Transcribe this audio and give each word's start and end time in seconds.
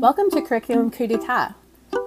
Welcome 0.00 0.30
to 0.30 0.40
Curriculum 0.40 0.90
Coup 0.90 1.06
d'etat. 1.06 1.54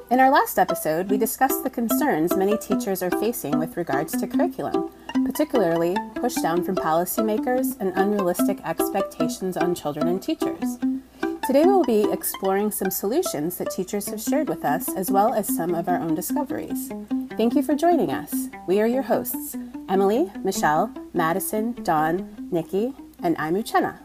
In 0.09 0.19
our 0.19 0.31
last 0.31 0.57
episode, 0.57 1.11
we 1.11 1.17
discussed 1.19 1.63
the 1.63 1.69
concerns 1.69 2.35
many 2.35 2.57
teachers 2.57 3.03
are 3.03 3.11
facing 3.11 3.59
with 3.59 3.77
regards 3.77 4.19
to 4.19 4.25
curriculum, 4.25 4.89
particularly 5.23 5.95
push 6.15 6.33
down 6.33 6.63
from 6.63 6.75
policymakers 6.75 7.79
and 7.79 7.93
unrealistic 7.95 8.59
expectations 8.65 9.57
on 9.57 9.75
children 9.75 10.07
and 10.07 10.23
teachers. 10.23 10.79
Today, 11.45 11.65
we'll 11.65 11.83
be 11.83 12.11
exploring 12.11 12.71
some 12.71 12.89
solutions 12.89 13.57
that 13.57 13.69
teachers 13.69 14.07
have 14.07 14.19
shared 14.19 14.49
with 14.49 14.65
us, 14.65 14.89
as 14.95 15.11
well 15.11 15.31
as 15.35 15.55
some 15.55 15.75
of 15.75 15.87
our 15.87 15.99
own 15.99 16.15
discoveries. 16.15 16.89
Thank 17.37 17.53
you 17.53 17.61
for 17.61 17.75
joining 17.75 18.09
us. 18.09 18.49
We 18.67 18.81
are 18.81 18.87
your 18.87 19.03
hosts 19.03 19.55
Emily, 19.87 20.31
Michelle, 20.43 20.91
Madison, 21.13 21.73
Dawn, 21.83 22.47
Nikki, 22.49 22.95
and 23.21 23.35
I'm 23.37 23.53
Uchenna. 23.53 23.99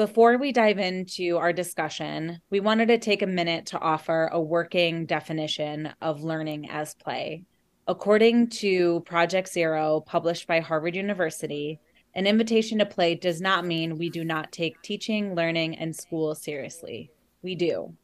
Before 0.00 0.38
we 0.38 0.50
dive 0.50 0.78
into 0.78 1.36
our 1.36 1.52
discussion, 1.52 2.40
we 2.48 2.58
wanted 2.58 2.86
to 2.86 2.96
take 2.96 3.20
a 3.20 3.26
minute 3.26 3.66
to 3.66 3.78
offer 3.78 4.30
a 4.32 4.40
working 4.40 5.04
definition 5.04 5.92
of 6.00 6.22
learning 6.22 6.70
as 6.70 6.94
play. 6.94 7.44
According 7.86 8.48
to 8.60 9.00
Project 9.00 9.50
Zero, 9.50 10.00
published 10.00 10.46
by 10.46 10.60
Harvard 10.60 10.96
University, 10.96 11.80
an 12.14 12.26
invitation 12.26 12.78
to 12.78 12.86
play 12.86 13.14
does 13.14 13.42
not 13.42 13.66
mean 13.66 13.98
we 13.98 14.08
do 14.08 14.24
not 14.24 14.52
take 14.52 14.80
teaching, 14.80 15.34
learning, 15.34 15.76
and 15.76 15.94
school 15.94 16.34
seriously. 16.34 17.10
We 17.42 17.54
do. 17.54 17.94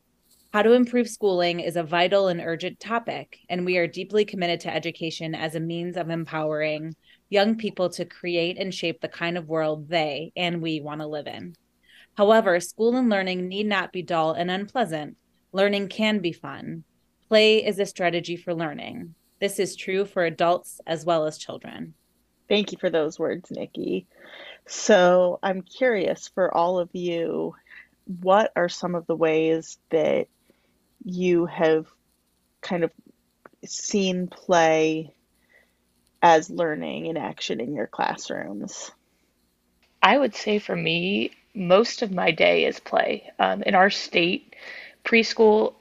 How 0.52 0.60
to 0.60 0.72
improve 0.72 1.08
schooling 1.08 1.60
is 1.60 1.76
a 1.76 1.82
vital 1.82 2.28
and 2.28 2.42
urgent 2.42 2.78
topic, 2.78 3.38
and 3.48 3.64
we 3.64 3.78
are 3.78 3.86
deeply 3.86 4.26
committed 4.26 4.60
to 4.60 4.74
education 4.74 5.34
as 5.34 5.54
a 5.54 5.60
means 5.60 5.96
of 5.96 6.10
empowering 6.10 6.94
young 7.30 7.56
people 7.56 7.88
to 7.88 8.04
create 8.04 8.58
and 8.58 8.74
shape 8.74 9.00
the 9.00 9.08
kind 9.08 9.38
of 9.38 9.48
world 9.48 9.88
they 9.88 10.30
and 10.36 10.60
we 10.60 10.82
want 10.82 11.00
to 11.00 11.06
live 11.06 11.26
in. 11.26 11.56
However, 12.16 12.58
school 12.60 12.96
and 12.96 13.10
learning 13.10 13.46
need 13.46 13.66
not 13.66 13.92
be 13.92 14.02
dull 14.02 14.32
and 14.32 14.50
unpleasant. 14.50 15.16
Learning 15.52 15.88
can 15.88 16.20
be 16.20 16.32
fun. 16.32 16.84
Play 17.28 17.64
is 17.64 17.78
a 17.78 17.86
strategy 17.86 18.36
for 18.36 18.54
learning. 18.54 19.14
This 19.40 19.58
is 19.58 19.76
true 19.76 20.06
for 20.06 20.24
adults 20.24 20.80
as 20.86 21.04
well 21.04 21.26
as 21.26 21.36
children. 21.36 21.94
Thank 22.48 22.72
you 22.72 22.78
for 22.78 22.88
those 22.88 23.18
words, 23.18 23.50
Nikki. 23.50 24.06
So, 24.66 25.38
I'm 25.42 25.62
curious 25.62 26.28
for 26.28 26.54
all 26.54 26.78
of 26.78 26.88
you, 26.92 27.54
what 28.20 28.52
are 28.56 28.68
some 28.68 28.94
of 28.94 29.06
the 29.06 29.16
ways 29.16 29.78
that 29.90 30.28
you 31.04 31.46
have 31.46 31.86
kind 32.60 32.84
of 32.84 32.92
seen 33.64 34.28
play 34.28 35.12
as 36.22 36.48
learning 36.48 37.06
in 37.06 37.16
action 37.16 37.60
in 37.60 37.74
your 37.74 37.86
classrooms? 37.86 38.90
I 40.02 40.16
would 40.16 40.34
say 40.34 40.60
for 40.60 40.76
me, 40.76 41.32
most 41.56 42.02
of 42.02 42.12
my 42.12 42.30
day 42.30 42.64
is 42.66 42.78
play. 42.78 43.30
Um, 43.38 43.62
in 43.62 43.74
our 43.74 43.90
state, 43.90 44.54
preschool 45.04 45.74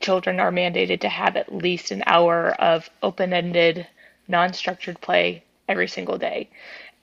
children 0.00 0.40
are 0.40 0.50
mandated 0.50 1.00
to 1.00 1.08
have 1.08 1.36
at 1.36 1.54
least 1.54 1.90
an 1.90 2.02
hour 2.06 2.50
of 2.60 2.90
open 3.02 3.32
ended, 3.32 3.86
non 4.28 4.52
structured 4.52 5.00
play 5.00 5.42
every 5.68 5.88
single 5.88 6.18
day. 6.18 6.50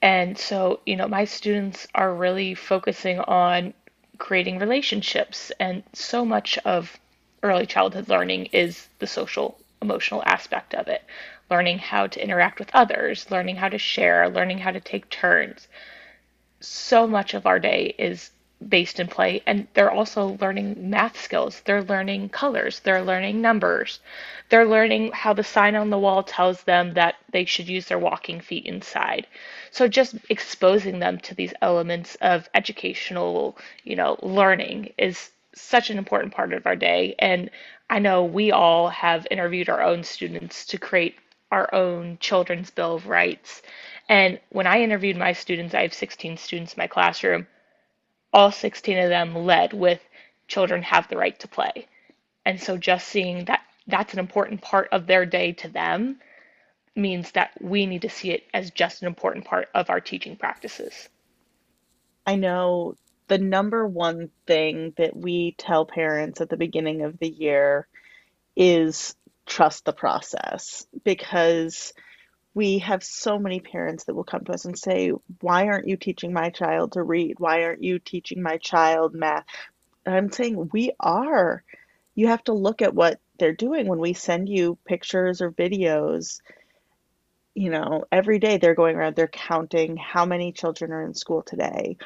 And 0.02 0.36
so, 0.38 0.80
you 0.84 0.96
know, 0.96 1.08
my 1.08 1.24
students 1.24 1.88
are 1.94 2.14
really 2.14 2.54
focusing 2.54 3.20
on 3.20 3.72
creating 4.18 4.58
relationships. 4.58 5.50
And 5.58 5.82
so 5.94 6.24
much 6.24 6.58
of 6.58 6.98
early 7.42 7.66
childhood 7.66 8.08
learning 8.08 8.46
is 8.46 8.88
the 8.98 9.06
social, 9.06 9.58
emotional 9.80 10.22
aspect 10.26 10.74
of 10.74 10.88
it 10.88 11.02
learning 11.50 11.78
how 11.78 12.06
to 12.06 12.22
interact 12.22 12.58
with 12.58 12.70
others, 12.74 13.30
learning 13.30 13.54
how 13.56 13.68
to 13.68 13.76
share, 13.76 14.30
learning 14.30 14.58
how 14.58 14.70
to 14.70 14.80
take 14.80 15.08
turns 15.10 15.68
so 16.66 17.06
much 17.06 17.34
of 17.34 17.46
our 17.46 17.58
day 17.58 17.94
is 17.98 18.30
based 18.68 19.00
in 19.00 19.06
play 19.06 19.42
and 19.46 19.66
they're 19.74 19.90
also 19.90 20.38
learning 20.40 20.90
math 20.90 21.20
skills. 21.20 21.60
They're 21.64 21.82
learning 21.82 22.30
colors. 22.30 22.80
They're 22.80 23.02
learning 23.02 23.40
numbers. 23.40 24.00
They're 24.48 24.64
learning 24.64 25.12
how 25.12 25.34
the 25.34 25.44
sign 25.44 25.74
on 25.74 25.90
the 25.90 25.98
wall 25.98 26.22
tells 26.22 26.62
them 26.62 26.94
that 26.94 27.16
they 27.30 27.44
should 27.44 27.68
use 27.68 27.86
their 27.86 27.98
walking 27.98 28.40
feet 28.40 28.64
inside. 28.66 29.26
So 29.70 29.88
just 29.88 30.16
exposing 30.28 30.98
them 30.98 31.18
to 31.20 31.34
these 31.34 31.52
elements 31.60 32.16
of 32.20 32.48
educational 32.54 33.58
you 33.82 33.96
know 33.96 34.16
learning 34.22 34.92
is 34.96 35.30
such 35.54 35.90
an 35.90 35.98
important 35.98 36.32
part 36.34 36.52
of 36.52 36.66
our 36.66 36.76
day. 36.76 37.14
And 37.18 37.50
i 37.90 37.98
know 37.98 38.24
we 38.24 38.50
all 38.50 38.88
have 38.88 39.26
interviewed 39.30 39.68
our 39.68 39.82
own 39.82 40.04
students 40.04 40.64
to 40.66 40.78
create 40.78 41.16
our 41.52 41.72
own 41.74 42.18
children's 42.20 42.70
bill 42.70 42.94
of 42.94 43.06
rights 43.06 43.62
and 44.08 44.40
when 44.50 44.66
I 44.66 44.82
interviewed 44.82 45.16
my 45.16 45.32
students, 45.32 45.74
I 45.74 45.82
have 45.82 45.94
16 45.94 46.36
students 46.36 46.74
in 46.74 46.80
my 46.80 46.86
classroom, 46.86 47.46
all 48.32 48.50
16 48.50 48.98
of 48.98 49.08
them 49.08 49.34
led 49.34 49.72
with 49.72 50.00
children 50.48 50.82
have 50.82 51.08
the 51.08 51.16
right 51.16 51.38
to 51.40 51.48
play. 51.48 51.88
And 52.44 52.60
so 52.60 52.76
just 52.76 53.08
seeing 53.08 53.46
that 53.46 53.62
that's 53.86 54.12
an 54.12 54.18
important 54.18 54.62
part 54.62 54.88
of 54.92 55.06
their 55.06 55.26
day 55.26 55.52
to 55.52 55.68
them 55.68 56.18
means 56.96 57.30
that 57.32 57.50
we 57.60 57.86
need 57.86 58.02
to 58.02 58.10
see 58.10 58.30
it 58.30 58.44
as 58.52 58.70
just 58.70 59.02
an 59.02 59.08
important 59.08 59.44
part 59.44 59.68
of 59.74 59.90
our 59.90 60.00
teaching 60.00 60.36
practices. 60.36 61.08
I 62.26 62.36
know 62.36 62.96
the 63.28 63.38
number 63.38 63.86
one 63.86 64.30
thing 64.46 64.94
that 64.96 65.16
we 65.16 65.54
tell 65.58 65.86
parents 65.86 66.40
at 66.40 66.48
the 66.48 66.56
beginning 66.56 67.02
of 67.02 67.18
the 67.18 67.28
year 67.28 67.88
is 68.56 69.14
trust 69.46 69.84
the 69.84 69.92
process 69.92 70.86
because 71.04 71.92
we 72.54 72.78
have 72.78 73.02
so 73.02 73.38
many 73.38 73.60
parents 73.60 74.04
that 74.04 74.14
will 74.14 74.24
come 74.24 74.44
to 74.44 74.52
us 74.52 74.64
and 74.64 74.78
say, 74.78 75.10
Why 75.40 75.66
aren't 75.66 75.88
you 75.88 75.96
teaching 75.96 76.32
my 76.32 76.50
child 76.50 76.92
to 76.92 77.02
read? 77.02 77.38
Why 77.38 77.64
aren't 77.64 77.82
you 77.82 77.98
teaching 77.98 78.42
my 78.42 78.58
child 78.58 79.14
math? 79.14 79.44
And 80.06 80.14
I'm 80.14 80.32
saying, 80.32 80.70
We 80.72 80.92
are. 81.00 81.62
You 82.14 82.28
have 82.28 82.44
to 82.44 82.52
look 82.52 82.80
at 82.80 82.94
what 82.94 83.18
they're 83.38 83.52
doing 83.52 83.88
when 83.88 83.98
we 83.98 84.12
send 84.12 84.48
you 84.48 84.78
pictures 84.84 85.42
or 85.42 85.50
videos. 85.50 86.40
You 87.56 87.70
know, 87.70 88.04
every 88.12 88.38
day 88.38 88.56
they're 88.56 88.74
going 88.74 88.96
around, 88.96 89.16
they're 89.16 89.28
counting 89.28 89.96
how 89.96 90.24
many 90.24 90.52
children 90.52 90.92
are 90.92 91.04
in 91.04 91.14
school 91.14 91.42
today, 91.42 91.96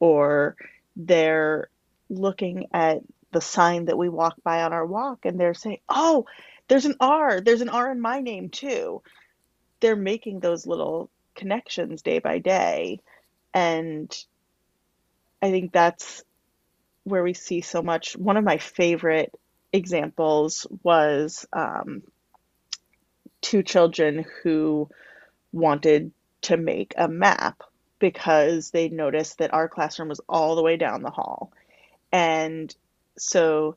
or 0.00 0.56
they're 0.96 1.70
looking 2.10 2.66
at 2.72 3.00
the 3.32 3.40
sign 3.40 3.86
that 3.86 3.98
we 3.98 4.08
walk 4.10 4.34
by 4.44 4.62
on 4.62 4.72
our 4.72 4.86
walk 4.86 5.24
and 5.24 5.40
they're 5.40 5.54
saying, 5.54 5.78
Oh, 5.88 6.26
there's 6.68 6.84
an 6.84 6.96
R, 7.00 7.40
there's 7.40 7.62
an 7.62 7.70
R 7.70 7.90
in 7.90 8.00
my 8.00 8.20
name 8.20 8.50
too 8.50 9.02
they're 9.84 9.96
making 9.96 10.40
those 10.40 10.66
little 10.66 11.10
connections 11.34 12.00
day 12.00 12.18
by 12.18 12.38
day. 12.38 13.00
And 13.52 14.10
i 15.42 15.50
think 15.50 15.72
that's 15.72 16.24
where 17.02 17.22
we 17.22 17.34
see 17.34 17.60
so 17.60 17.82
much. 17.82 18.16
One 18.16 18.38
of 18.38 18.44
my 18.44 18.56
favorite 18.56 19.30
examples 19.74 20.66
was 20.82 21.44
um, 21.52 22.02
two 23.42 23.62
children 23.62 24.24
who 24.42 24.88
wanted 25.52 26.12
to 26.42 26.56
make 26.56 26.94
a 26.96 27.06
map 27.06 27.62
because 27.98 28.70
they 28.70 28.88
noticed 28.88 29.36
that 29.38 29.52
our 29.52 29.68
classroom 29.68 30.08
was 30.08 30.22
all 30.30 30.56
the 30.56 30.62
way 30.62 30.78
down 30.78 31.02
the 31.02 31.10
hall. 31.10 31.52
And 32.10 32.74
so 33.18 33.76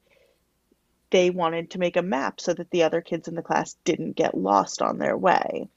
they 1.10 1.30
wanted 1.30 1.72
to 1.72 1.80
make 1.80 1.98
a 1.98 2.02
map 2.02 2.40
so 2.40 2.54
that 2.54 2.70
the 2.72 2.84
other 2.84 3.02
kids 3.02 3.28
in 3.28 3.36
the 3.36 3.42
class 3.42 3.76
didn't 3.86 4.16
get 4.16 4.38
lost 4.38 4.82
on 4.82 4.98
their 4.98 5.18
way. 5.18 5.70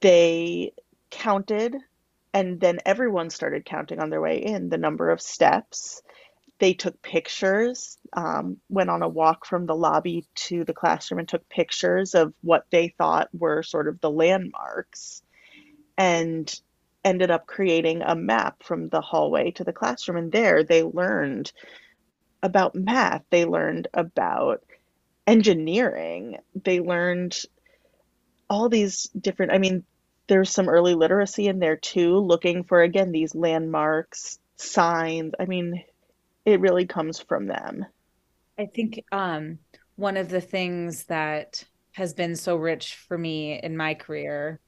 They 0.00 0.72
counted, 1.10 1.76
and 2.32 2.60
then 2.60 2.80
everyone 2.84 3.30
started 3.30 3.64
counting 3.64 4.00
on 4.00 4.10
their 4.10 4.20
way 4.20 4.44
in 4.44 4.68
the 4.68 4.78
number 4.78 5.10
of 5.10 5.22
steps. 5.22 6.02
They 6.58 6.74
took 6.74 7.00
pictures, 7.02 7.98
um, 8.12 8.58
went 8.68 8.90
on 8.90 9.02
a 9.02 9.08
walk 9.08 9.46
from 9.46 9.66
the 9.66 9.74
lobby 9.74 10.26
to 10.34 10.64
the 10.64 10.74
classroom 10.74 11.20
and 11.20 11.28
took 11.28 11.48
pictures 11.48 12.14
of 12.14 12.32
what 12.42 12.66
they 12.70 12.88
thought 12.88 13.28
were 13.32 13.62
sort 13.62 13.88
of 13.88 14.00
the 14.00 14.10
landmarks 14.10 15.22
and 15.96 16.60
ended 17.04 17.30
up 17.30 17.46
creating 17.46 18.02
a 18.02 18.14
map 18.14 18.62
from 18.62 18.88
the 18.88 19.00
hallway 19.00 19.50
to 19.52 19.64
the 19.64 19.72
classroom. 19.72 20.16
And 20.16 20.32
there 20.32 20.64
they 20.64 20.82
learned 20.82 21.52
about 22.44 22.74
math, 22.74 23.22
they 23.30 23.46
learned 23.46 23.88
about 23.94 24.62
engineering, 25.26 26.36
they 26.54 26.78
learned 26.78 27.36
all 28.50 28.68
these 28.68 29.08
different, 29.18 29.50
I 29.50 29.58
mean, 29.58 29.82
there's 30.28 30.50
some 30.50 30.68
early 30.68 30.94
literacy 30.94 31.48
in 31.48 31.58
there 31.58 31.76
too, 31.76 32.18
looking 32.18 32.62
for 32.62 32.82
again 32.82 33.12
these 33.12 33.34
landmarks, 33.34 34.38
signs. 34.56 35.32
I 35.40 35.46
mean, 35.46 35.82
it 36.44 36.60
really 36.60 36.86
comes 36.86 37.18
from 37.18 37.46
them. 37.46 37.86
I 38.58 38.66
think 38.66 39.02
um, 39.10 39.58
one 39.96 40.18
of 40.18 40.28
the 40.28 40.42
things 40.42 41.04
that 41.04 41.64
has 41.92 42.12
been 42.12 42.36
so 42.36 42.56
rich 42.56 42.94
for 43.08 43.16
me 43.16 43.58
in 43.58 43.76
my 43.76 43.94
career 43.94 44.60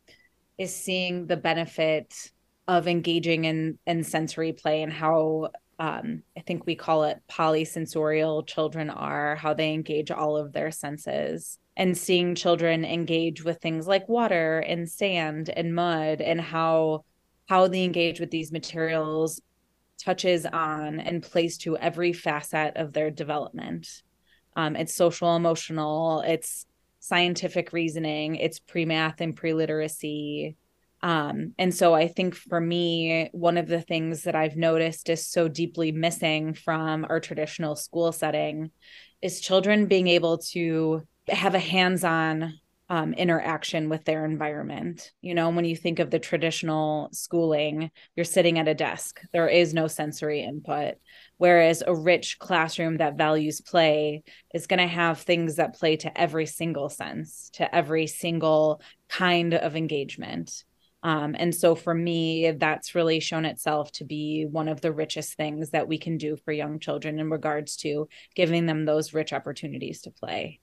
is 0.56 0.74
seeing 0.74 1.26
the 1.26 1.36
benefit 1.36 2.30
of 2.66 2.88
engaging 2.88 3.44
in 3.44 3.78
in 3.86 4.02
sensory 4.02 4.52
play 4.52 4.82
and 4.82 4.92
how 4.92 5.50
um, 5.78 6.22
I 6.36 6.40
think 6.40 6.64
we 6.64 6.74
call 6.74 7.04
it 7.04 7.20
polysensorial 7.30 8.46
children 8.46 8.90
are, 8.90 9.36
how 9.36 9.54
they 9.54 9.72
engage 9.72 10.10
all 10.10 10.36
of 10.36 10.52
their 10.52 10.70
senses. 10.70 11.58
And 11.76 11.96
seeing 11.96 12.34
children 12.34 12.86
engage 12.86 13.44
with 13.44 13.60
things 13.60 13.86
like 13.86 14.08
water 14.08 14.60
and 14.60 14.88
sand 14.88 15.50
and 15.50 15.74
mud 15.74 16.22
and 16.22 16.40
how 16.40 17.04
how 17.48 17.68
they 17.68 17.84
engage 17.84 18.18
with 18.18 18.30
these 18.30 18.50
materials 18.50 19.40
touches 20.02 20.46
on 20.46 21.00
and 21.00 21.22
plays 21.22 21.58
to 21.58 21.76
every 21.76 22.12
facet 22.12 22.76
of 22.76 22.92
their 22.92 23.10
development. 23.10 24.02
Um, 24.56 24.74
it's 24.74 24.94
social 24.94 25.36
emotional, 25.36 26.22
it's 26.22 26.66
scientific 27.00 27.72
reasoning, 27.72 28.36
it's 28.36 28.58
pre 28.58 28.84
math 28.84 29.20
and 29.20 29.36
pre 29.36 29.52
literacy. 29.52 30.56
Um, 31.02 31.52
and 31.58 31.74
so 31.74 31.94
I 31.94 32.08
think 32.08 32.34
for 32.34 32.60
me, 32.60 33.28
one 33.32 33.58
of 33.58 33.68
the 33.68 33.80
things 33.80 34.22
that 34.22 34.34
I've 34.34 34.56
noticed 34.56 35.08
is 35.08 35.28
so 35.28 35.48
deeply 35.48 35.92
missing 35.92 36.54
from 36.54 37.06
our 37.08 37.20
traditional 37.20 37.76
school 37.76 38.12
setting 38.12 38.70
is 39.22 39.40
children 39.40 39.86
being 39.86 40.08
able 40.08 40.38
to 40.38 41.02
have 41.28 41.54
a 41.54 41.60
hands 41.60 42.04
on 42.04 42.54
um, 42.88 43.14
interaction 43.14 43.88
with 43.88 44.04
their 44.04 44.24
environment. 44.24 45.10
You 45.20 45.34
know, 45.34 45.50
when 45.50 45.64
you 45.64 45.74
think 45.74 45.98
of 45.98 46.10
the 46.10 46.18
traditional 46.18 47.08
schooling, 47.12 47.90
you're 48.14 48.24
sitting 48.24 48.58
at 48.58 48.68
a 48.68 48.74
desk, 48.74 49.20
there 49.32 49.48
is 49.48 49.74
no 49.74 49.88
sensory 49.88 50.42
input. 50.42 50.94
Whereas 51.38 51.82
a 51.86 51.94
rich 51.94 52.38
classroom 52.38 52.98
that 52.98 53.18
values 53.18 53.60
play 53.60 54.22
is 54.54 54.66
going 54.66 54.78
to 54.78 54.86
have 54.86 55.20
things 55.20 55.56
that 55.56 55.74
play 55.74 55.96
to 55.96 56.20
every 56.20 56.46
single 56.46 56.88
sense, 56.88 57.50
to 57.54 57.74
every 57.74 58.06
single 58.06 58.80
kind 59.08 59.52
of 59.52 59.76
engagement. 59.76 60.64
Um, 61.06 61.36
and 61.38 61.54
so 61.54 61.76
for 61.76 61.94
me, 61.94 62.50
that's 62.50 62.96
really 62.96 63.20
shown 63.20 63.44
itself 63.44 63.92
to 63.92 64.04
be 64.04 64.44
one 64.50 64.66
of 64.66 64.80
the 64.80 64.90
richest 64.90 65.34
things 65.34 65.70
that 65.70 65.86
we 65.86 65.98
can 65.98 66.18
do 66.18 66.36
for 66.36 66.50
young 66.50 66.80
children 66.80 67.20
in 67.20 67.30
regards 67.30 67.76
to 67.76 68.08
giving 68.34 68.66
them 68.66 68.86
those 68.86 69.14
rich 69.14 69.32
opportunities 69.32 70.02
to 70.02 70.10
play. 70.10 70.58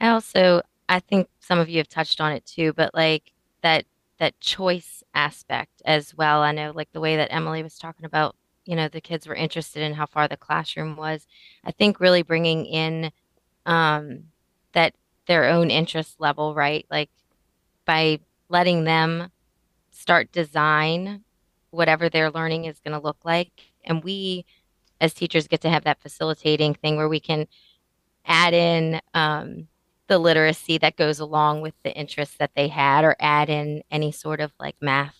I 0.00 0.08
also 0.08 0.62
I 0.88 1.00
think 1.00 1.28
some 1.40 1.58
of 1.58 1.68
you 1.68 1.76
have 1.76 1.90
touched 1.90 2.22
on 2.22 2.32
it 2.32 2.46
too, 2.46 2.72
but 2.72 2.94
like 2.94 3.32
that 3.62 3.84
that 4.18 4.40
choice 4.40 5.02
aspect 5.14 5.82
as 5.84 6.14
well. 6.14 6.40
I 6.40 6.52
know 6.52 6.72
like 6.74 6.90
the 6.92 7.00
way 7.00 7.16
that 7.16 7.30
Emily 7.30 7.62
was 7.62 7.76
talking 7.76 8.06
about, 8.06 8.34
you 8.64 8.76
know, 8.76 8.88
the 8.88 9.02
kids 9.02 9.26
were 9.28 9.34
interested 9.34 9.82
in 9.82 9.92
how 9.92 10.06
far 10.06 10.26
the 10.26 10.38
classroom 10.38 10.96
was. 10.96 11.26
I 11.66 11.72
think 11.72 12.00
really 12.00 12.22
bringing 12.22 12.64
in 12.64 13.10
um 13.66 14.24
that 14.72 14.94
their 15.26 15.44
own 15.50 15.70
interest 15.70 16.18
level, 16.18 16.54
right? 16.54 16.86
Like 16.90 17.10
by 17.84 18.20
letting 18.48 18.84
them 18.84 19.30
start 19.90 20.32
design 20.32 21.24
whatever 21.70 22.08
their 22.08 22.30
learning 22.30 22.64
is 22.64 22.80
going 22.80 22.98
to 22.98 23.04
look 23.04 23.18
like. 23.24 23.50
And 23.84 24.02
we 24.02 24.44
as 25.00 25.14
teachers 25.14 25.46
get 25.48 25.60
to 25.62 25.70
have 25.70 25.84
that 25.84 26.00
facilitating 26.00 26.74
thing 26.74 26.96
where 26.96 27.08
we 27.08 27.20
can 27.20 27.46
add 28.26 28.54
in 28.54 29.00
um, 29.14 29.68
the 30.08 30.18
literacy 30.18 30.78
that 30.78 30.96
goes 30.96 31.20
along 31.20 31.60
with 31.60 31.74
the 31.82 31.94
interests 31.94 32.36
that 32.38 32.50
they 32.56 32.68
had 32.68 33.04
or 33.04 33.16
add 33.20 33.48
in 33.48 33.82
any 33.90 34.10
sort 34.10 34.40
of 34.40 34.52
like 34.58 34.76
math 34.80 35.16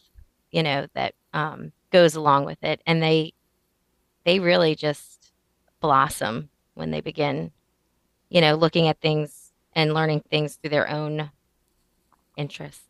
you 0.50 0.62
know 0.62 0.86
that 0.94 1.14
um, 1.34 1.72
goes 1.90 2.14
along 2.14 2.44
with 2.44 2.62
it. 2.62 2.80
And 2.86 3.02
they 3.02 3.34
they 4.24 4.40
really 4.40 4.74
just 4.74 5.32
blossom 5.80 6.50
when 6.74 6.90
they 6.90 7.00
begin 7.00 7.52
you 8.30 8.40
know 8.40 8.54
looking 8.54 8.88
at 8.88 9.00
things 9.00 9.52
and 9.74 9.94
learning 9.94 10.22
things 10.30 10.56
through 10.56 10.70
their 10.70 10.88
own 10.88 11.30
interests 12.36 12.87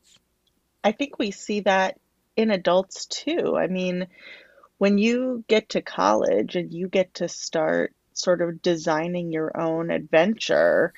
i 0.84 0.92
think 0.92 1.18
we 1.18 1.30
see 1.30 1.60
that 1.60 1.98
in 2.36 2.50
adults 2.50 3.06
too 3.06 3.56
i 3.56 3.66
mean 3.66 4.06
when 4.78 4.96
you 4.96 5.44
get 5.48 5.70
to 5.70 5.82
college 5.82 6.54
and 6.56 6.72
you 6.72 6.88
get 6.88 7.14
to 7.14 7.28
start 7.28 7.92
sort 8.14 8.42
of 8.42 8.62
designing 8.62 9.32
your 9.32 9.60
own 9.60 9.90
adventure 9.90 10.92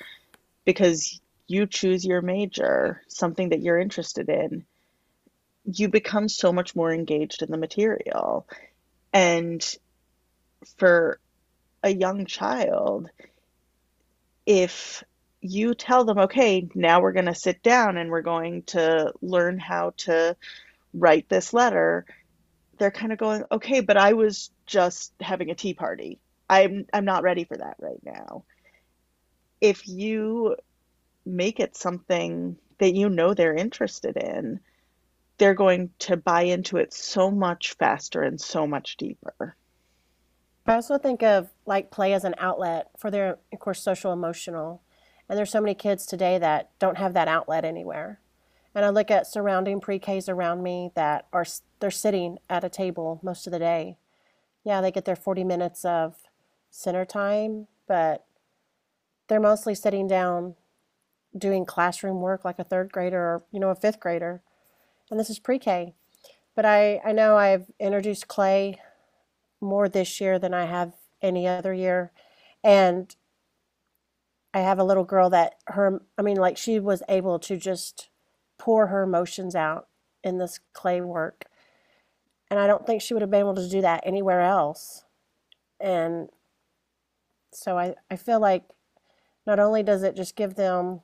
because 0.65 1.19
you 1.47 1.65
choose 1.65 2.05
your 2.05 2.21
major, 2.21 3.01
something 3.07 3.49
that 3.49 3.61
you're 3.61 3.79
interested 3.79 4.29
in, 4.29 4.65
you 5.65 5.89
become 5.89 6.29
so 6.29 6.53
much 6.53 6.75
more 6.75 6.93
engaged 6.93 7.41
in 7.41 7.51
the 7.51 7.57
material. 7.57 8.47
And 9.11 9.61
for 10.77 11.19
a 11.83 11.89
young 11.89 12.25
child, 12.25 13.09
if 14.45 15.03
you 15.41 15.73
tell 15.73 16.05
them, 16.05 16.19
okay, 16.19 16.67
now 16.75 17.01
we're 17.01 17.11
going 17.11 17.25
to 17.25 17.35
sit 17.35 17.63
down 17.63 17.97
and 17.97 18.09
we're 18.09 18.21
going 18.21 18.63
to 18.63 19.13
learn 19.21 19.59
how 19.59 19.93
to 19.97 20.35
write 20.93 21.27
this 21.29 21.53
letter, 21.53 22.05
they're 22.77 22.91
kind 22.91 23.11
of 23.11 23.17
going, 23.17 23.43
okay, 23.51 23.81
but 23.81 23.97
I 23.97 24.13
was 24.13 24.51
just 24.65 25.13
having 25.19 25.49
a 25.49 25.55
tea 25.55 25.73
party. 25.73 26.19
I'm 26.49 26.85
I'm 26.91 27.05
not 27.05 27.23
ready 27.23 27.45
for 27.45 27.57
that 27.57 27.77
right 27.79 28.01
now 28.03 28.43
if 29.61 29.87
you 29.87 30.55
make 31.23 31.59
it 31.59 31.77
something 31.77 32.57
that 32.79 32.95
you 32.95 33.07
know 33.07 33.33
they're 33.33 33.53
interested 33.53 34.17
in, 34.17 34.59
they're 35.37 35.53
going 35.53 35.91
to 35.99 36.17
buy 36.17 36.41
into 36.41 36.77
it 36.77 36.93
so 36.93 37.31
much 37.31 37.75
faster 37.75 38.23
and 38.23 38.41
so 38.41 38.65
much 38.67 38.97
deeper. 38.97 39.55
I 40.65 40.75
also 40.75 40.97
think 40.97 41.23
of 41.23 41.49
like 41.65 41.91
play 41.91 42.13
as 42.13 42.23
an 42.23 42.35
outlet 42.37 42.89
for 42.97 43.11
their, 43.11 43.37
of 43.53 43.59
course, 43.59 43.81
social 43.81 44.11
emotional. 44.11 44.81
And 45.31 45.37
there's 45.37 45.49
so 45.49 45.61
many 45.61 45.75
kids 45.75 46.05
today 46.05 46.37
that 46.39 46.77
don't 46.77 46.97
have 46.97 47.13
that 47.13 47.29
outlet 47.29 47.63
anywhere. 47.63 48.19
And 48.75 48.83
I 48.83 48.89
look 48.89 49.09
at 49.09 49.25
surrounding 49.25 49.79
pre-Ks 49.79 50.27
around 50.27 50.61
me 50.61 50.91
that 50.93 51.27
are 51.31 51.45
they're 51.79 51.89
sitting 51.89 52.37
at 52.49 52.65
a 52.65 52.69
table 52.69 53.17
most 53.23 53.47
of 53.47 53.53
the 53.53 53.59
day. 53.59 53.95
Yeah, 54.65 54.81
they 54.81 54.91
get 54.91 55.05
their 55.05 55.15
40 55.15 55.45
minutes 55.45 55.85
of 55.85 56.17
center 56.69 57.05
time, 57.05 57.67
but 57.87 58.25
they're 59.29 59.39
mostly 59.39 59.73
sitting 59.73 60.05
down 60.05 60.55
doing 61.37 61.65
classroom 61.65 62.19
work 62.19 62.43
like 62.43 62.59
a 62.59 62.65
third 62.65 62.91
grader 62.91 63.21
or 63.21 63.43
you 63.53 63.59
know 63.61 63.69
a 63.69 63.75
fifth 63.75 64.01
grader 64.01 64.41
and 65.09 65.17
this 65.17 65.29
is 65.29 65.39
pre-k 65.39 65.93
but 66.57 66.65
i 66.65 66.99
i 67.05 67.13
know 67.13 67.37
i've 67.37 67.71
introduced 67.79 68.27
clay 68.27 68.77
more 69.61 69.87
this 69.87 70.19
year 70.19 70.37
than 70.37 70.53
i 70.53 70.65
have 70.65 70.91
any 71.21 71.47
other 71.47 71.73
year 71.73 72.11
and 72.65 73.15
i 74.53 74.59
have 74.59 74.79
a 74.79 74.83
little 74.83 75.03
girl 75.03 75.29
that 75.29 75.55
her 75.67 76.01
i 76.17 76.21
mean 76.21 76.37
like 76.37 76.57
she 76.57 76.79
was 76.79 77.03
able 77.09 77.39
to 77.39 77.57
just 77.57 78.09
pour 78.57 78.87
her 78.87 79.03
emotions 79.03 79.55
out 79.55 79.87
in 80.23 80.37
this 80.37 80.59
clay 80.73 81.01
work 81.01 81.45
and 82.49 82.59
i 82.59 82.67
don't 82.67 82.85
think 82.85 83.01
she 83.01 83.13
would 83.13 83.21
have 83.21 83.31
been 83.31 83.39
able 83.39 83.55
to 83.55 83.69
do 83.69 83.81
that 83.81 84.03
anywhere 84.05 84.41
else 84.41 85.05
and 85.79 86.29
so 87.51 87.77
i 87.77 87.95
i 88.09 88.15
feel 88.15 88.39
like 88.39 88.63
not 89.45 89.59
only 89.59 89.83
does 89.83 90.03
it 90.03 90.15
just 90.15 90.35
give 90.35 90.55
them 90.55 91.01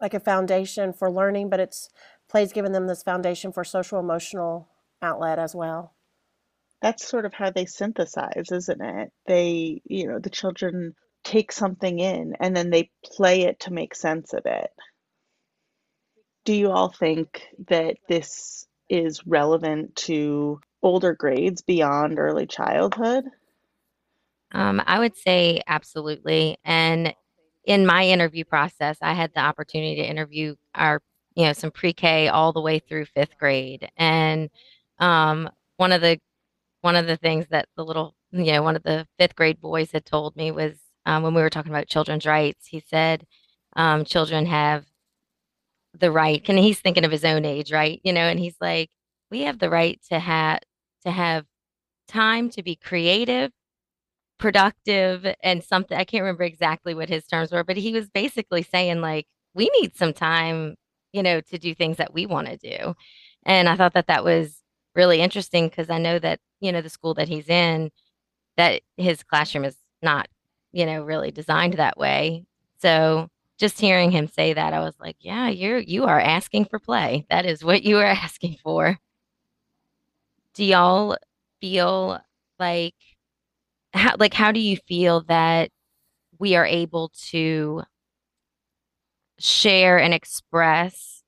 like 0.00 0.14
a 0.14 0.20
foundation 0.20 0.92
for 0.92 1.10
learning, 1.10 1.48
but 1.48 1.60
it's 1.60 1.88
plays 2.28 2.52
giving 2.52 2.72
them 2.72 2.86
this 2.86 3.02
foundation 3.02 3.52
for 3.52 3.64
social 3.64 3.98
emotional 3.98 4.68
outlet 5.02 5.38
as 5.38 5.54
well. 5.54 5.94
That's 6.80 7.06
sort 7.06 7.24
of 7.24 7.34
how 7.34 7.50
they 7.50 7.66
synthesize, 7.66 8.52
isn't 8.52 8.80
it? 8.80 9.12
They, 9.26 9.82
you 9.84 10.06
know, 10.06 10.18
the 10.20 10.30
children 10.30 10.94
take 11.24 11.52
something 11.52 11.98
in 11.98 12.34
and 12.40 12.56
then 12.56 12.70
they 12.70 12.90
play 13.04 13.42
it 13.42 13.60
to 13.60 13.72
make 13.72 13.94
sense 13.94 14.32
of 14.32 14.42
it. 14.46 14.70
Do 16.44 16.54
you 16.54 16.70
all 16.70 16.88
think 16.88 17.42
that 17.68 17.96
this 18.08 18.66
is 18.88 19.26
relevant 19.26 19.94
to 19.96 20.60
older 20.82 21.14
grades 21.14 21.62
beyond 21.62 22.18
early 22.18 22.46
childhood? 22.46 23.24
Um, 24.52 24.82
I 24.86 24.98
would 24.98 25.16
say 25.16 25.60
absolutely. 25.66 26.56
And 26.64 27.14
in 27.64 27.84
my 27.84 28.04
interview 28.04 28.44
process, 28.44 28.96
I 29.02 29.12
had 29.12 29.32
the 29.34 29.40
opportunity 29.40 29.96
to 29.96 30.08
interview 30.08 30.54
our, 30.74 31.02
you 31.34 31.44
know, 31.44 31.52
some 31.52 31.70
pre-K 31.70 32.28
all 32.28 32.54
the 32.54 32.62
way 32.62 32.78
through 32.78 33.04
fifth 33.04 33.36
grade. 33.38 33.90
And 33.98 34.48
um, 34.98 35.50
one 35.76 35.92
of 35.92 36.00
the 36.00 36.18
one 36.80 36.96
of 36.96 37.06
the 37.06 37.16
things 37.16 37.46
that 37.50 37.68
the 37.76 37.84
little, 37.84 38.14
you 38.30 38.52
know, 38.52 38.62
one 38.62 38.76
of 38.76 38.82
the 38.84 39.06
fifth 39.18 39.34
grade 39.34 39.60
boys 39.60 39.92
had 39.92 40.06
told 40.06 40.34
me 40.36 40.50
was 40.50 40.78
um, 41.08 41.22
when 41.22 41.34
we 41.34 41.42
were 41.42 41.50
talking 41.50 41.72
about 41.72 41.88
children's 41.88 42.26
rights, 42.26 42.66
he 42.66 42.80
said, 42.80 43.26
um, 43.76 44.04
children 44.04 44.46
have 44.46 44.84
the 45.98 46.10
right, 46.10 46.42
and 46.48 46.58
he's 46.58 46.80
thinking 46.80 47.04
of 47.04 47.10
his 47.10 47.24
own 47.24 47.44
age, 47.44 47.72
right? 47.72 48.00
You 48.04 48.12
know, 48.12 48.22
and 48.22 48.38
he's 48.38 48.56
like, 48.60 48.90
we 49.30 49.42
have 49.42 49.58
the 49.58 49.70
right 49.70 50.00
to 50.10 50.18
have 50.18 50.60
to 51.04 51.10
have 51.10 51.44
time 52.08 52.50
to 52.50 52.62
be 52.62 52.76
creative 52.76 53.52
productive 54.38 55.26
and 55.42 55.64
something 55.64 55.98
I 55.98 56.04
can't 56.04 56.22
remember 56.22 56.44
exactly 56.44 56.94
what 56.94 57.08
his 57.08 57.26
terms 57.26 57.52
were, 57.52 57.64
but 57.64 57.76
he 57.76 57.92
was 57.92 58.08
basically 58.08 58.62
saying 58.62 59.00
like 59.00 59.26
we 59.54 59.70
need 59.80 59.96
some 59.96 60.12
time, 60.12 60.76
you 61.12 61.22
know, 61.22 61.40
to 61.40 61.58
do 61.58 61.74
things 61.74 61.96
that 61.98 62.14
we 62.14 62.26
want 62.26 62.48
to 62.48 62.56
do. 62.56 62.94
And 63.44 63.68
I 63.68 63.76
thought 63.76 63.94
that 63.94 64.06
that 64.08 64.24
was 64.24 64.62
really 64.94 65.20
interesting 65.20 65.68
because 65.68 65.90
I 65.90 65.98
know 65.98 66.18
that, 66.20 66.40
you 66.60 66.72
know, 66.72 66.80
the 66.82 66.90
school 66.90 67.14
that 67.14 67.28
he's 67.28 67.48
in 67.48 67.90
that 68.56 68.82
his 68.96 69.22
classroom 69.22 69.64
is 69.64 69.76
not, 70.02 70.28
you 70.72 70.86
know, 70.86 71.02
really 71.02 71.30
designed 71.30 71.74
that 71.74 71.98
way. 71.98 72.44
So 72.80 73.28
just 73.58 73.80
hearing 73.80 74.10
him 74.10 74.28
say 74.28 74.52
that, 74.54 74.72
I 74.72 74.80
was 74.80 74.94
like, 75.00 75.16
yeah, 75.20 75.48
you're 75.48 75.78
you 75.78 76.04
are 76.04 76.20
asking 76.20 76.66
for 76.66 76.78
play. 76.78 77.26
That 77.30 77.46
is 77.46 77.64
what 77.64 77.82
you 77.82 77.98
are 77.98 78.04
asking 78.06 78.58
for. 78.62 78.98
Do 80.54 80.64
y'all 80.64 81.16
feel 81.60 82.20
like 82.58 82.94
how 83.92 84.14
like 84.18 84.34
how 84.34 84.52
do 84.52 84.60
you 84.60 84.76
feel 84.88 85.22
that 85.24 85.70
we 86.38 86.56
are 86.56 86.66
able 86.66 87.10
to 87.30 87.82
share 89.38 89.98
and 89.98 90.14
express 90.14 91.22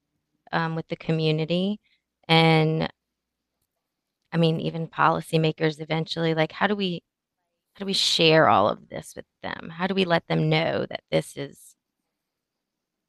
um, 0.52 0.74
with 0.74 0.88
the 0.88 0.96
community 0.96 1.80
and 2.28 2.88
I 4.32 4.36
mean, 4.36 4.60
even 4.60 4.86
policymakers 4.86 5.80
eventually, 5.80 6.34
like 6.34 6.52
how 6.52 6.66
do 6.66 6.76
we 6.76 7.02
how 7.80 7.84
do 7.84 7.86
we 7.86 7.94
share 7.94 8.46
all 8.46 8.68
of 8.68 8.90
this 8.90 9.14
with 9.16 9.24
them? 9.42 9.70
How 9.70 9.86
do 9.86 9.94
we 9.94 10.04
let 10.04 10.28
them 10.28 10.50
know 10.50 10.84
that 10.84 11.00
this 11.10 11.34
is 11.38 11.74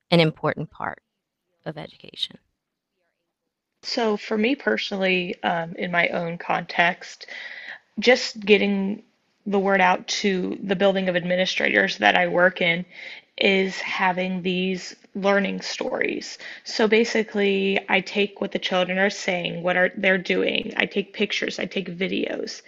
an 0.09 0.21
important 0.21 0.71
part 0.71 1.01
of 1.65 1.77
education? 1.77 2.37
So, 3.83 4.15
for 4.15 4.37
me 4.37 4.55
personally, 4.55 5.35
um, 5.43 5.75
in 5.75 5.91
my 5.91 6.07
own 6.07 6.37
context, 6.37 7.25
just 7.99 8.39
getting 8.39 9.03
the 9.45 9.59
word 9.59 9.81
out 9.81 10.07
to 10.07 10.57
the 10.63 10.77
building 10.77 11.09
of 11.09 11.17
administrators 11.17 11.97
that 11.97 12.15
I 12.15 12.27
work 12.27 12.61
in 12.61 12.85
is 13.37 13.77
having 13.81 14.41
these 14.41 14.95
learning 15.15 15.59
stories. 15.59 16.37
So 16.63 16.87
basically, 16.87 17.77
I 17.89 17.99
take 17.99 18.39
what 18.39 18.53
the 18.53 18.59
children 18.59 18.99
are 18.99 19.09
saying, 19.09 19.63
what 19.63 19.75
are 19.75 19.91
they're 19.97 20.17
doing. 20.17 20.73
I 20.77 20.85
take 20.85 21.11
pictures, 21.11 21.59
I 21.59 21.65
take 21.65 21.89
videos, 21.89 22.61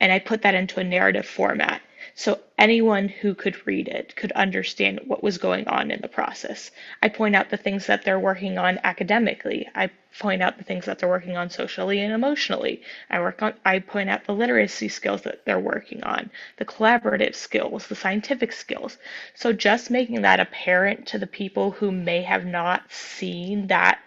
and 0.00 0.10
I 0.10 0.18
put 0.18 0.42
that 0.42 0.54
into 0.54 0.80
a 0.80 0.84
narrative 0.84 1.26
format. 1.26 1.82
So 2.14 2.40
anyone 2.58 3.08
who 3.08 3.34
could 3.34 3.66
read 3.66 3.86
it 3.86 4.16
could 4.16 4.32
understand 4.32 5.00
what 5.06 5.22
was 5.22 5.38
going 5.38 5.68
on 5.68 5.90
in 5.90 6.00
the 6.00 6.08
process. 6.08 6.70
I 7.02 7.08
point 7.08 7.36
out 7.36 7.50
the 7.50 7.56
things 7.56 7.86
that 7.86 8.04
they're 8.04 8.18
working 8.18 8.58
on 8.58 8.80
academically. 8.82 9.68
I 9.74 9.90
point 10.18 10.42
out 10.42 10.58
the 10.58 10.64
things 10.64 10.86
that 10.86 10.98
they're 10.98 11.08
working 11.08 11.36
on 11.36 11.50
socially 11.50 12.00
and 12.00 12.12
emotionally. 12.12 12.82
I 13.08 13.20
work 13.20 13.42
on 13.42 13.54
I 13.64 13.78
point 13.78 14.10
out 14.10 14.24
the 14.24 14.34
literacy 14.34 14.88
skills 14.88 15.22
that 15.22 15.44
they're 15.44 15.60
working 15.60 16.02
on, 16.02 16.30
the 16.56 16.64
collaborative 16.64 17.34
skills, 17.34 17.86
the 17.86 17.94
scientific 17.94 18.52
skills. 18.52 18.98
So 19.34 19.52
just 19.52 19.90
making 19.90 20.22
that 20.22 20.40
apparent 20.40 21.06
to 21.08 21.18
the 21.18 21.26
people 21.26 21.70
who 21.70 21.92
may 21.92 22.22
have 22.22 22.44
not 22.44 22.90
seen 22.90 23.68
that 23.68 24.00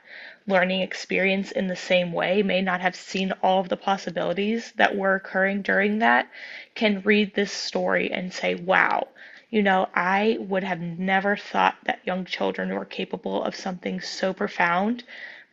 learning 0.48 0.82
experience 0.82 1.52
in 1.52 1.68
the 1.68 1.76
same 1.76 2.12
way, 2.12 2.44
may 2.44 2.62
not 2.62 2.82
have 2.82 2.96
seen 2.96 3.32
all 3.42 3.60
of 3.62 3.70
the 3.70 3.78
possibilities 3.78 4.72
that 4.76 4.96
were 4.96 5.16
occurring 5.16 5.62
during 5.62 6.00
that, 6.00 6.28
can 6.76 7.02
read 7.02 7.34
this 7.34 7.52
story 7.52 8.12
and 8.12 8.34
say, 8.34 8.56
wow, 8.56 9.08
you 9.50 9.62
know, 9.62 9.88
I 9.94 10.38
would 10.40 10.64
have 10.64 10.82
never 10.82 11.38
thought 11.38 11.76
that 11.84 12.06
young 12.06 12.26
children 12.26 12.74
were 12.74 12.86
capable 12.86 13.44
of 13.44 13.56
something 13.56 14.02
so 14.02 14.34
profound. 14.34 15.04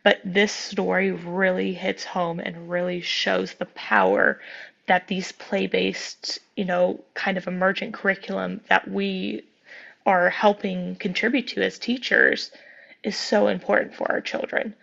But 0.03 0.19
this 0.25 0.51
story 0.51 1.11
really 1.11 1.73
hits 1.73 2.03
home 2.03 2.39
and 2.39 2.69
really 2.69 3.01
shows 3.01 3.53
the 3.53 3.67
power 3.67 4.41
that 4.87 5.07
these 5.07 5.31
play 5.31 5.67
based, 5.67 6.39
you 6.55 6.65
know, 6.65 6.99
kind 7.13 7.37
of 7.37 7.47
emergent 7.47 7.93
curriculum 7.93 8.61
that 8.67 8.89
we 8.89 9.43
are 10.05 10.31
helping 10.31 10.95
contribute 10.95 11.47
to 11.49 11.61
as 11.61 11.77
teachers 11.77 12.51
is 13.03 13.17
so 13.17 13.47
important 13.47 13.95
for 13.95 14.11
our 14.11 14.21
children. 14.21 14.75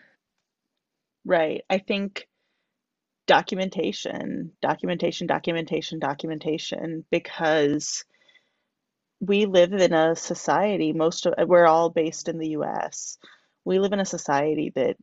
Right. 1.24 1.62
I 1.68 1.78
think 1.78 2.26
documentation, 3.26 4.52
documentation, 4.62 5.26
documentation, 5.26 5.98
documentation, 5.98 7.04
because 7.10 8.04
we 9.20 9.46
live 9.46 9.72
in 9.72 9.92
a 9.92 10.16
society, 10.16 10.92
most 10.92 11.26
of 11.26 11.34
we're 11.48 11.66
all 11.66 11.90
based 11.90 12.28
in 12.28 12.38
the 12.38 12.50
US. 12.50 13.18
We 13.64 13.78
live 13.78 13.92
in 13.92 14.00
a 14.00 14.04
society 14.04 14.72
that 14.76 14.96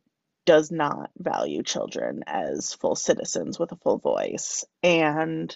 does 0.46 0.70
not 0.70 1.10
value 1.18 1.62
children 1.62 2.22
as 2.26 2.72
full 2.72 2.96
citizens 2.96 3.58
with 3.58 3.72
a 3.72 3.76
full 3.76 3.98
voice. 3.98 4.64
And 4.82 5.54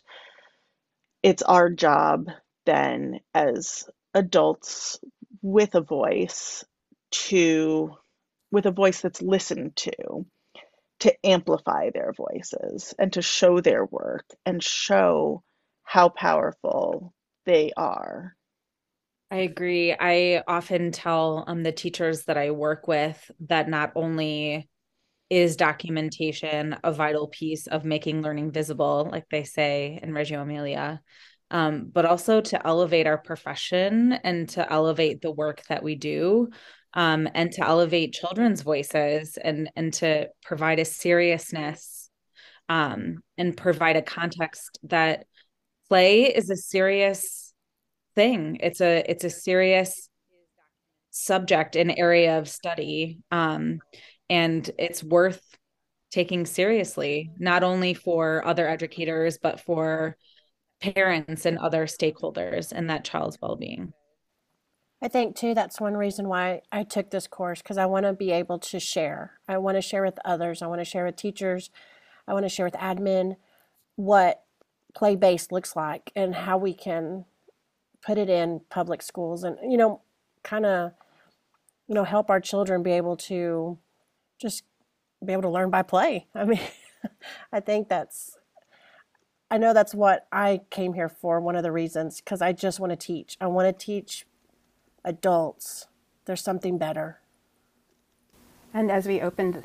it's 1.22 1.42
our 1.42 1.70
job 1.70 2.28
then 2.66 3.20
as 3.34 3.88
adults 4.14 5.00
with 5.42 5.74
a 5.74 5.80
voice 5.80 6.64
to 7.10 7.96
with 8.50 8.66
a 8.66 8.70
voice 8.70 9.00
that's 9.00 9.22
listened 9.22 9.76
to 9.76 10.26
to 11.00 11.26
amplify 11.26 11.90
their 11.90 12.12
voices 12.12 12.94
and 12.98 13.12
to 13.14 13.22
show 13.22 13.60
their 13.60 13.84
work 13.84 14.26
and 14.44 14.62
show 14.62 15.42
how 15.82 16.08
powerful 16.08 17.14
they 17.46 17.72
are. 17.76 18.36
I 19.30 19.38
agree. 19.38 19.96
I 19.98 20.42
often 20.46 20.90
tell 20.90 21.44
um, 21.46 21.62
the 21.62 21.72
teachers 21.72 22.24
that 22.24 22.36
I 22.36 22.50
work 22.50 22.86
with 22.86 23.30
that 23.48 23.68
not 23.68 23.92
only 23.94 24.68
is 25.30 25.56
documentation 25.56 26.76
a 26.82 26.92
vital 26.92 27.28
piece 27.28 27.66
of 27.68 27.84
making 27.84 28.22
learning 28.22 28.50
visible, 28.50 29.08
like 29.10 29.24
they 29.30 29.44
say 29.44 30.00
in 30.02 30.12
Reggio 30.12 30.42
Emilia, 30.42 31.00
um, 31.52 31.88
but 31.92 32.04
also 32.04 32.40
to 32.40 32.66
elevate 32.66 33.06
our 33.06 33.18
profession 33.18 34.12
and 34.12 34.48
to 34.50 34.70
elevate 34.70 35.22
the 35.22 35.30
work 35.30 35.62
that 35.68 35.82
we 35.82 35.94
do 35.94 36.50
um, 36.94 37.28
and 37.34 37.52
to 37.52 37.66
elevate 37.66 38.12
children's 38.12 38.62
voices 38.62 39.36
and 39.36 39.70
and 39.76 39.92
to 39.94 40.28
provide 40.42 40.78
a 40.78 40.84
seriousness 40.84 42.10
um, 42.68 43.22
and 43.36 43.56
provide 43.56 43.96
a 43.96 44.02
context 44.02 44.78
that 44.84 45.26
play 45.88 46.24
is 46.24 46.50
a 46.50 46.56
serious 46.56 47.52
thing. 48.14 48.58
It's 48.60 48.80
a 48.80 49.04
it's 49.08 49.24
a 49.24 49.30
serious 49.30 50.08
subject 51.10 51.76
and 51.76 51.92
area 51.96 52.38
of 52.38 52.48
study, 52.48 53.20
um, 53.30 53.80
and 54.28 54.68
it's 54.78 55.02
worth 55.02 55.42
taking 56.10 56.46
seriously, 56.46 57.30
not 57.38 57.62
only 57.62 57.94
for 57.94 58.44
other 58.46 58.68
educators 58.68 59.38
but 59.38 59.60
for 59.60 60.16
parents 60.80 61.46
and 61.46 61.58
other 61.58 61.86
stakeholders 61.86 62.72
in 62.72 62.86
that 62.88 63.04
child's 63.04 63.38
well-being. 63.40 63.92
I 65.02 65.08
think 65.08 65.34
too 65.34 65.54
that's 65.54 65.80
one 65.80 65.96
reason 65.96 66.28
why 66.28 66.62
I 66.70 66.82
took 66.82 67.10
this 67.10 67.26
course 67.26 67.62
because 67.62 67.78
I 67.78 67.86
want 67.86 68.04
to 68.04 68.12
be 68.12 68.30
able 68.32 68.58
to 68.58 68.78
share. 68.78 69.32
I 69.48 69.58
want 69.58 69.76
to 69.76 69.82
share 69.82 70.04
with 70.04 70.18
others. 70.24 70.60
I 70.60 70.66
want 70.66 70.80
to 70.80 70.84
share 70.84 71.04
with 71.06 71.16
teachers. 71.16 71.70
I 72.28 72.34
want 72.34 72.44
to 72.44 72.50
share 72.50 72.66
with 72.66 72.74
admin 72.74 73.36
what 73.96 74.42
play 74.94 75.16
based 75.16 75.52
looks 75.52 75.74
like 75.74 76.12
and 76.14 76.34
how 76.34 76.58
we 76.58 76.74
can 76.74 77.24
put 78.02 78.18
it 78.18 78.28
in 78.28 78.60
public 78.70 79.02
schools 79.02 79.44
and 79.44 79.56
you 79.62 79.76
know 79.76 80.00
kind 80.42 80.66
of 80.66 80.92
you 81.86 81.94
know 81.94 82.04
help 82.04 82.30
our 82.30 82.40
children 82.40 82.82
be 82.82 82.92
able 82.92 83.16
to 83.16 83.78
just 84.40 84.64
be 85.24 85.32
able 85.32 85.42
to 85.42 85.48
learn 85.48 85.70
by 85.70 85.82
play. 85.82 86.26
I 86.34 86.44
mean, 86.44 86.60
I 87.52 87.60
think 87.60 87.88
that's 87.88 88.36
I 89.50 89.58
know 89.58 89.74
that's 89.74 89.94
what 89.94 90.26
I 90.30 90.60
came 90.70 90.92
here 90.92 91.08
for, 91.08 91.40
one 91.40 91.56
of 91.56 91.64
the 91.64 91.72
reasons, 91.72 92.20
because 92.20 92.40
I 92.40 92.52
just 92.52 92.78
want 92.78 92.90
to 92.90 92.96
teach. 92.96 93.36
I 93.40 93.48
want 93.48 93.66
to 93.66 93.84
teach 93.84 94.24
adults. 95.04 95.86
There's 96.24 96.42
something 96.42 96.78
better. 96.78 97.20
And 98.72 98.90
as 98.90 99.06
we 99.06 99.20
opened 99.20 99.64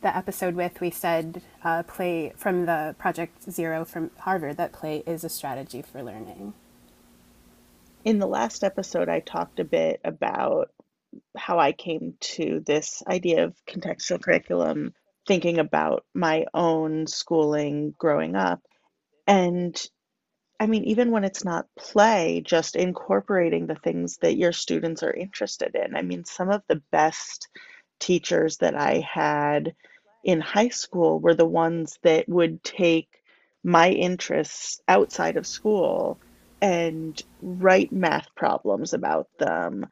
the 0.00 0.16
episode 0.16 0.54
with, 0.54 0.80
we 0.80 0.90
said 0.90 1.42
uh, 1.62 1.82
play 1.84 2.32
from 2.36 2.66
the 2.66 2.94
Project 2.98 3.50
Zero 3.50 3.84
from 3.84 4.10
Harvard 4.18 4.56
that 4.56 4.72
play 4.72 5.02
is 5.06 5.24
a 5.24 5.28
strategy 5.28 5.82
for 5.82 6.02
learning. 6.02 6.54
In 8.04 8.18
the 8.18 8.26
last 8.26 8.64
episode, 8.64 9.08
I 9.08 9.20
talked 9.20 9.60
a 9.60 9.64
bit 9.64 10.00
about 10.04 10.70
how 11.36 11.58
I 11.58 11.72
came 11.72 12.14
to 12.20 12.60
this 12.64 13.02
idea 13.06 13.44
of 13.44 13.54
contextual 13.68 14.22
curriculum, 14.22 14.94
thinking 15.26 15.58
about 15.58 16.04
my 16.14 16.46
own 16.54 17.06
schooling 17.06 17.94
growing 17.98 18.36
up. 18.36 18.62
And 19.26 19.80
I 20.60 20.66
mean, 20.66 20.84
even 20.84 21.10
when 21.10 21.24
it's 21.24 21.42
not 21.42 21.66
play, 21.78 22.42
just 22.44 22.76
incorporating 22.76 23.66
the 23.66 23.76
things 23.76 24.18
that 24.18 24.36
your 24.36 24.52
students 24.52 25.02
are 25.02 25.12
interested 25.12 25.74
in. 25.74 25.96
I 25.96 26.02
mean, 26.02 26.26
some 26.26 26.50
of 26.50 26.62
the 26.68 26.82
best 26.92 27.48
teachers 27.98 28.58
that 28.58 28.74
I 28.74 28.98
had 28.98 29.74
in 30.22 30.42
high 30.42 30.68
school 30.68 31.18
were 31.18 31.34
the 31.34 31.46
ones 31.46 31.98
that 32.02 32.28
would 32.28 32.62
take 32.62 33.08
my 33.64 33.88
interests 33.88 34.82
outside 34.86 35.38
of 35.38 35.46
school 35.46 36.18
and 36.60 37.22
write 37.40 37.90
math 37.90 38.26
problems 38.34 38.92
about 38.92 39.28
them, 39.38 39.86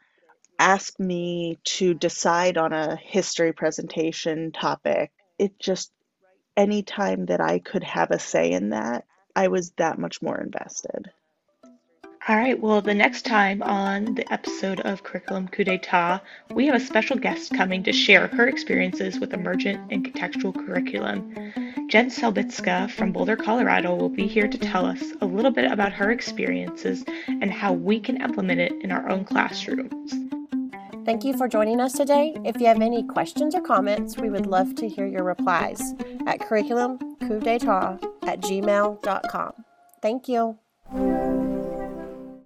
ask 0.59 1.01
me 1.01 1.59
to 1.65 1.95
decide 1.95 2.59
on 2.59 2.75
a 2.75 2.97
history 2.97 3.55
presentation 3.55 4.53
topic. 4.53 5.13
It 5.39 5.59
just, 5.59 5.91
any 6.59 6.83
time 6.83 7.25
that 7.27 7.41
I 7.41 7.59
could 7.59 7.85
have 7.85 8.11
a 8.11 8.19
say 8.19 8.51
in 8.51 8.71
that, 8.71 9.07
I 9.39 9.47
was 9.47 9.71
that 9.77 10.01
much 10.01 10.21
more 10.21 10.37
invested. 10.41 11.13
All 12.27 12.35
right, 12.35 12.59
well, 12.59 12.83
the 12.83 12.93
next 12.93 13.25
time 13.25 13.63
on 13.63 14.17
the 14.17 14.33
episode 14.33 14.81
of 14.81 15.05
Curriculum 15.05 15.47
Coup 15.47 15.63
d'etat, 15.63 16.23
we 16.51 16.67
have 16.67 16.75
a 16.75 16.85
special 16.85 17.17
guest 17.17 17.55
coming 17.55 17.85
to 17.85 17.93
share 17.93 18.27
her 18.27 18.49
experiences 18.49 19.21
with 19.21 19.33
emergent 19.33 19.93
and 19.93 20.05
contextual 20.05 20.53
curriculum. 20.53 21.53
Jen 21.87 22.11
Selbitska 22.11 22.91
from 22.91 23.13
Boulder, 23.13 23.37
Colorado 23.37 23.95
will 23.95 24.09
be 24.09 24.27
here 24.27 24.49
to 24.49 24.59
tell 24.59 24.85
us 24.85 25.05
a 25.21 25.27
little 25.27 25.53
bit 25.53 25.71
about 25.71 25.93
her 25.93 26.11
experiences 26.11 27.05
and 27.29 27.53
how 27.53 27.73
we 27.73 28.01
can 28.01 28.21
implement 28.21 28.59
it 28.59 28.73
in 28.83 28.91
our 28.91 29.09
own 29.09 29.25
classrooms. 29.25 30.15
Thank 31.09 31.25
you 31.25 31.35
for 31.39 31.49
joining 31.49 31.81
us 31.81 31.95
today. 31.95 32.37
If 32.45 32.61
you 32.61 32.67
have 32.67 32.83
any 32.83 33.03
questions 33.03 33.55
or 33.55 33.63
comments, 33.63 34.19
we 34.19 34.29
would 34.29 34.45
love 34.45 34.75
to 34.75 34.87
hear 34.87 35.07
your 35.07 35.25
replies 35.25 35.95
at 36.27 36.39
curriculumcoupd'etat 36.41 38.05
at 38.25 38.43
gmail.com. 38.43 39.53
Thank 40.03 40.29
you. 40.29 40.59